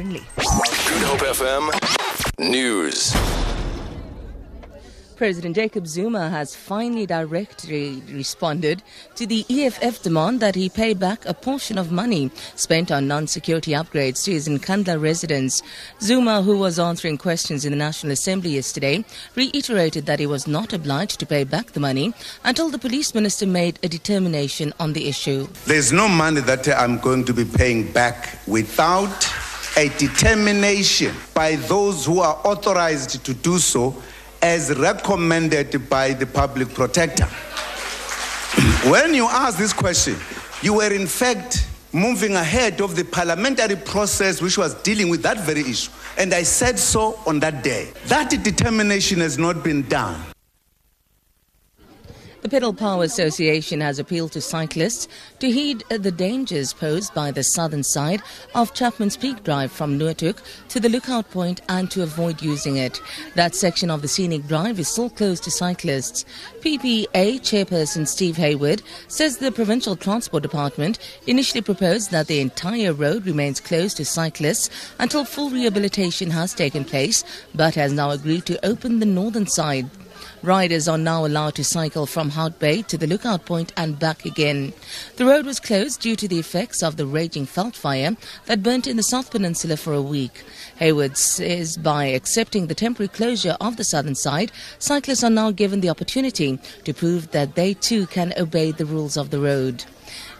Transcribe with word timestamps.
Burnley. 0.00 0.22
Good 0.36 1.02
Hope 1.02 1.20
FM 1.20 1.68
News. 2.38 3.14
President 5.16 5.54
Jacob 5.54 5.86
Zuma 5.86 6.30
has 6.30 6.56
finally 6.56 7.04
directly 7.04 8.02
responded 8.10 8.82
to 9.16 9.26
the 9.26 9.44
EFF 9.50 10.00
demand 10.02 10.40
that 10.40 10.54
he 10.54 10.70
pay 10.70 10.94
back 10.94 11.26
a 11.26 11.34
portion 11.34 11.76
of 11.76 11.92
money 11.92 12.30
spent 12.54 12.90
on 12.90 13.06
non-security 13.06 13.72
upgrades 13.72 14.24
to 14.24 14.32
his 14.32 14.48
Nkandla 14.48 14.98
residence. 14.98 15.62
Zuma, 16.00 16.40
who 16.40 16.56
was 16.56 16.78
answering 16.78 17.18
questions 17.18 17.66
in 17.66 17.72
the 17.72 17.76
National 17.76 18.14
Assembly 18.14 18.52
yesterday, 18.52 19.04
reiterated 19.36 20.06
that 20.06 20.20
he 20.20 20.26
was 20.26 20.46
not 20.46 20.72
obliged 20.72 21.20
to 21.20 21.26
pay 21.26 21.44
back 21.44 21.72
the 21.72 21.80
money 21.80 22.14
until 22.44 22.70
the 22.70 22.78
police 22.78 23.14
minister 23.14 23.46
made 23.46 23.78
a 23.82 23.88
determination 23.88 24.72
on 24.80 24.94
the 24.94 25.06
issue. 25.06 25.46
There's 25.66 25.92
no 25.92 26.08
money 26.08 26.40
that 26.40 26.66
I'm 26.66 26.98
going 26.98 27.26
to 27.26 27.34
be 27.34 27.44
paying 27.44 27.92
back 27.92 28.38
without 28.46 29.28
a 29.80 29.88
determination 29.96 31.14
by 31.32 31.56
those 31.56 32.04
who 32.04 32.20
are 32.20 32.38
authorized 32.44 33.24
to 33.24 33.32
do 33.32 33.58
so 33.58 33.94
as 34.42 34.76
recommended 34.78 35.88
by 35.88 36.12
the 36.12 36.26
public 36.26 36.68
protector. 36.74 37.24
when 38.90 39.14
you 39.14 39.24
ask 39.24 39.56
this 39.56 39.72
question, 39.72 40.16
you 40.60 40.74
were 40.74 40.92
in 40.92 41.06
fact 41.06 41.66
moving 41.94 42.34
ahead 42.34 42.82
of 42.82 42.94
the 42.94 43.04
parliamentary 43.04 43.76
process 43.76 44.42
which 44.42 44.58
was 44.58 44.74
dealing 44.82 45.08
with 45.08 45.22
that 45.22 45.40
very 45.40 45.62
issue. 45.62 45.90
And 46.18 46.34
I 46.34 46.42
said 46.42 46.78
so 46.78 47.18
on 47.26 47.40
that 47.40 47.64
day. 47.64 47.90
That 48.08 48.28
determination 48.28 49.20
has 49.20 49.38
not 49.38 49.64
been 49.64 49.88
done. 49.88 50.29
The 52.42 52.48
Pedal 52.48 52.72
Power 52.72 53.04
Association 53.04 53.82
has 53.82 53.98
appealed 53.98 54.32
to 54.32 54.40
cyclists 54.40 55.08
to 55.40 55.50
heed 55.50 55.84
the 55.90 56.10
dangers 56.10 56.72
posed 56.72 57.12
by 57.12 57.30
the 57.30 57.42
southern 57.42 57.82
side 57.82 58.22
of 58.54 58.72
Chapman's 58.72 59.18
Peak 59.18 59.44
Drive 59.44 59.70
from 59.70 59.98
Noordhoek 59.98 60.38
to 60.70 60.80
the 60.80 60.88
lookout 60.88 61.30
point 61.30 61.60
and 61.68 61.90
to 61.90 62.02
avoid 62.02 62.40
using 62.40 62.78
it. 62.78 62.98
That 63.34 63.54
section 63.54 63.90
of 63.90 64.00
the 64.00 64.08
scenic 64.08 64.46
drive 64.46 64.80
is 64.80 64.88
still 64.88 65.10
closed 65.10 65.44
to 65.44 65.50
cyclists. 65.50 66.24
PPA 66.60 67.40
chairperson 67.40 68.08
Steve 68.08 68.38
Hayward 68.38 68.82
says 69.08 69.36
the 69.36 69.52
Provincial 69.52 69.94
Transport 69.94 70.42
Department 70.42 70.98
initially 71.26 71.60
proposed 71.60 72.10
that 72.10 72.26
the 72.26 72.40
entire 72.40 72.94
road 72.94 73.26
remains 73.26 73.60
closed 73.60 73.98
to 73.98 74.04
cyclists 74.06 74.70
until 74.98 75.26
full 75.26 75.50
rehabilitation 75.50 76.30
has 76.30 76.54
taken 76.54 76.86
place, 76.86 77.22
but 77.54 77.74
has 77.74 77.92
now 77.92 78.08
agreed 78.10 78.46
to 78.46 78.64
open 78.64 78.98
the 78.98 79.04
northern 79.04 79.46
side. 79.46 79.90
Riders 80.42 80.88
are 80.88 80.96
now 80.96 81.26
allowed 81.26 81.54
to 81.56 81.64
cycle 81.64 82.06
from 82.06 82.30
Hout 82.30 82.58
Bay 82.58 82.80
to 82.82 82.96
the 82.96 83.06
lookout 83.06 83.44
point 83.44 83.74
and 83.76 83.98
back 83.98 84.24
again. 84.24 84.72
The 85.16 85.26
road 85.26 85.44
was 85.44 85.60
closed 85.60 86.00
due 86.00 86.16
to 86.16 86.26
the 86.26 86.38
effects 86.38 86.82
of 86.82 86.96
the 86.96 87.04
raging 87.04 87.44
veld 87.44 87.76
fire 87.76 88.16
that 88.46 88.62
burnt 88.62 88.86
in 88.86 88.96
the 88.96 89.02
South 89.02 89.30
Peninsula 89.30 89.76
for 89.76 89.92
a 89.92 90.00
week. 90.00 90.42
Hayward 90.76 91.18
says 91.18 91.76
by 91.76 92.06
accepting 92.06 92.68
the 92.68 92.74
temporary 92.74 93.08
closure 93.08 93.58
of 93.60 93.76
the 93.76 93.84
southern 93.84 94.14
side, 94.14 94.50
cyclists 94.78 95.22
are 95.22 95.28
now 95.28 95.50
given 95.50 95.82
the 95.82 95.90
opportunity 95.90 96.58
to 96.84 96.94
prove 96.94 97.32
that 97.32 97.54
they 97.54 97.74
too 97.74 98.06
can 98.06 98.32
obey 98.38 98.72
the 98.72 98.86
rules 98.86 99.18
of 99.18 99.28
the 99.28 99.40
road. 99.40 99.84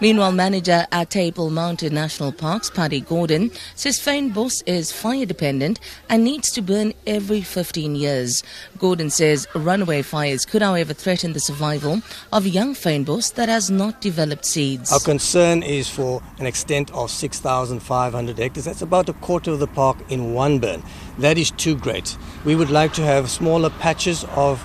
Meanwhile, 0.00 0.32
manager 0.32 0.86
at 0.92 1.10
Table 1.10 1.50
Mountain 1.50 1.94
National 1.94 2.30
Parks, 2.30 2.70
Paddy 2.70 3.00
Gordon, 3.00 3.50
says 3.74 3.98
fynbos 3.98 4.62
is 4.66 4.92
fire 4.92 5.26
dependent 5.26 5.80
and 6.08 6.22
needs 6.22 6.50
to 6.52 6.62
burn 6.62 6.94
every 7.06 7.40
15 7.40 7.96
years. 7.96 8.42
Gordon 8.78 9.10
says 9.10 9.46
runaway 9.54 10.02
fires 10.02 10.44
could, 10.44 10.62
however, 10.62 10.94
threaten 10.94 11.32
the 11.32 11.40
survival 11.40 12.00
of 12.32 12.46
young 12.46 12.74
fynbos 12.74 13.34
that 13.34 13.48
has 13.48 13.70
not 13.70 14.00
developed 14.00 14.44
seeds. 14.44 14.92
Our 14.92 15.00
concern 15.00 15.62
is 15.62 15.88
for 15.88 16.22
an 16.38 16.46
extent 16.46 16.92
of 16.92 17.10
6,500 17.10 18.38
hectares. 18.38 18.64
That's 18.66 18.82
about 18.82 19.08
a 19.08 19.14
quarter 19.14 19.50
of 19.50 19.58
the 19.58 19.66
park 19.66 19.96
in 20.08 20.32
one 20.32 20.58
burn. 20.60 20.82
That 21.18 21.38
is 21.38 21.50
too 21.50 21.76
great. 21.76 22.16
We 22.44 22.54
would 22.54 22.70
like 22.70 22.92
to 22.94 23.02
have 23.02 23.30
smaller 23.30 23.70
patches 23.70 24.24
of 24.36 24.64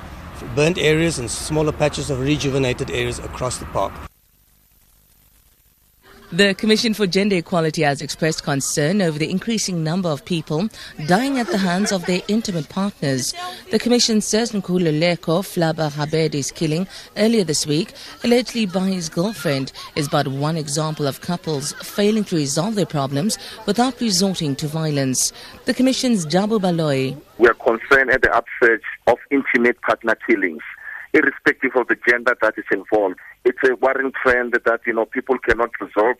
burnt 0.55 0.77
areas 0.77 1.19
and 1.19 1.29
smaller 1.31 1.71
patches 1.71 2.09
of 2.09 2.19
rejuvenated 2.19 2.91
areas 2.91 3.19
across 3.19 3.57
the 3.57 3.65
park. 3.65 3.93
The 6.33 6.55
Commission 6.55 6.95
for 6.95 7.05
Gender 7.05 7.35
Equality 7.35 7.83
has 7.83 8.01
expressed 8.01 8.41
concern 8.41 9.03
over 9.03 9.19
the 9.19 9.29
increasing 9.29 9.83
number 9.83 10.09
of 10.09 10.25
people 10.25 10.67
dying 11.05 11.37
at 11.37 11.45
the 11.45 11.59
hands 11.59 11.91
of 11.91 12.07
their 12.07 12.21
intimate 12.27 12.69
partners. 12.69 13.35
The 13.69 13.77
Commission 13.77 14.19
says 14.19 14.51
Nkululeko 14.51 15.43
Flabba 15.43 15.91
Habedi's 15.91 16.49
killing 16.49 16.87
earlier 17.17 17.43
this 17.43 17.67
week, 17.67 17.93
allegedly 18.23 18.65
by 18.65 18.87
his 18.87 19.09
girlfriend, 19.09 19.73
is 19.95 20.09
but 20.09 20.27
one 20.27 20.57
example 20.57 21.05
of 21.05 21.21
couples 21.21 21.73
failing 21.83 22.23
to 22.23 22.35
resolve 22.35 22.73
their 22.73 22.87
problems 22.87 23.37
without 23.67 24.01
resorting 24.01 24.55
to 24.55 24.65
violence. 24.65 25.31
The 25.65 25.73
Commission's 25.75 26.25
Jabu 26.25 26.59
Baloy. 26.59 27.15
We 27.37 27.47
are 27.47 27.53
concerned 27.53 28.09
at 28.09 28.23
the 28.23 28.35
upsurge 28.35 28.81
of 29.05 29.19
intimate 29.29 29.79
partner 29.83 30.15
killings 30.27 30.63
irrespective 31.13 31.71
of 31.75 31.87
the 31.87 31.97
gender 32.07 32.35
that 32.41 32.55
is 32.57 32.65
involved. 32.71 33.15
It's 33.45 33.59
a 33.69 33.75
worrying 33.75 34.11
trend 34.21 34.53
that, 34.65 34.81
you 34.85 34.93
know, 34.93 35.05
people 35.05 35.37
cannot 35.37 35.69
resolve 35.79 36.17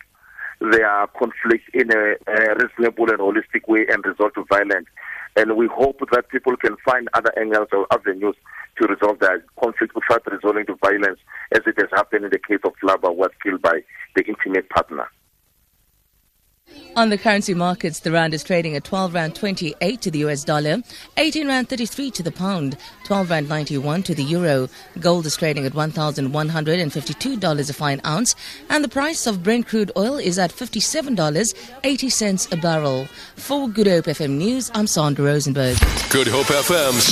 their 0.62 1.08
conflict 1.20 1.64
in 1.74 1.92
a, 1.92 2.16
a 2.28 2.56
reasonable 2.56 3.09
and 3.09 3.20
holistic 3.20 3.68
way 3.68 3.86
and 3.90 4.06
resort 4.06 4.36
to 4.36 4.46
violence. 4.50 4.88
And 5.36 5.58
we 5.58 5.68
hope 5.68 6.00
that 6.12 6.30
people 6.30 6.56
can 6.58 6.78
find 6.86 7.09
other 7.14 7.34
angles 7.38 7.70
or 7.72 7.88
avenues 7.92 8.36
to 8.78 8.88
resolve 8.88 9.20
their 9.20 9.44
conflict 9.59 9.94
without 9.96 10.26
resorting 10.31 10.66
to 10.68 10.76
violence, 10.76 11.20
as 11.52 11.62
it 11.66 11.75
has 11.78 11.90
happened 11.92 12.25
in 12.25 12.31
the 12.31 12.40
case 12.40 12.60
of 12.64 12.74
Flabba, 12.81 13.08
who 13.08 13.14
was 13.14 13.31
killed 13.42 13.62
by 13.62 13.81
the 14.16 14.24
intimate 14.25 14.70
partner. 14.70 15.08
On 16.95 17.09
the 17.09 17.17
currency 17.17 17.56
markets, 17.56 18.01
the 18.01 18.11
rand 18.11 18.35
is 18.35 18.44
trading 18.44 18.75
at 18.75 18.84
12 18.84 19.16
rand 19.16 19.35
28 19.35 20.00
to 20.01 20.11
the 20.11 20.19
US 20.19 20.44
dollar, 20.44 20.84
18 21.17 21.47
rand 21.47 21.69
33 21.69 22.11
to 22.11 22.22
the 22.22 22.31
pound, 22.31 22.78
12 23.06 23.31
rand 23.31 23.50
91 23.50 24.03
to 24.03 24.13
the 24.13 24.23
euro. 24.23 24.69
Gold 25.00 25.25
is 25.25 25.35
trading 25.35 25.66
at 25.66 25.73
$1,152 25.73 27.69
a 27.69 27.73
fine 27.73 28.00
ounce, 28.06 28.35
and 28.69 28.83
the 28.83 28.89
price 28.89 29.25
of 29.25 29.41
Brent 29.41 29.66
crude 29.67 29.91
oil 29.97 30.17
is 30.17 30.38
at 30.38 30.51
$57.80 30.51 32.51
a 32.51 32.57
barrel. 32.57 33.07
For 33.38 33.67
Good 33.67 33.88
Hope 33.88 34.06
FM 34.06 34.38
News, 34.38 34.69
I'm 34.75 34.85
Sandra 34.85 35.25
Rosenberg. 35.25 35.79
Good 36.12 36.28
Hope 36.28 36.45
FM 36.45 37.12